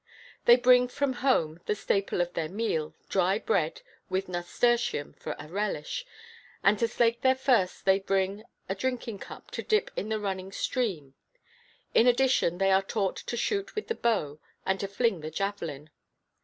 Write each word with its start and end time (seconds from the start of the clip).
They 0.45 0.55
bring 0.55 0.87
from 0.87 1.13
home 1.21 1.59
the 1.67 1.75
staple 1.75 2.21
of 2.21 2.33
their 2.33 2.49
meal, 2.49 2.95
dry 3.07 3.37
bread 3.37 3.83
with 4.09 4.27
nasturtium 4.27 5.13
for 5.13 5.35
a 5.37 5.47
relish, 5.47 6.07
and 6.63 6.79
to 6.79 6.87
slake 6.87 7.21
their 7.21 7.35
thirst 7.35 7.85
they 7.85 7.99
bring 7.99 8.43
a 8.67 8.73
drinking 8.73 9.19
cup, 9.19 9.51
to 9.51 9.61
dip 9.61 9.91
in 9.95 10.09
the 10.09 10.19
running 10.19 10.51
stream. 10.51 11.13
In 11.93 12.07
addition, 12.07 12.57
they 12.57 12.71
are 12.71 12.81
taught 12.81 13.17
to 13.17 13.37
shoot 13.37 13.75
with 13.75 13.89
the 13.89 13.93
bow 13.93 14.39
and 14.65 14.79
to 14.79 14.87
fling 14.87 15.21
the 15.21 15.29
javelin. 15.29 15.91